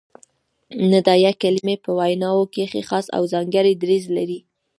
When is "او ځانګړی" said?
3.15-3.73